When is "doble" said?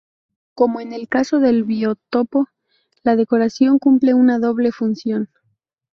4.39-4.71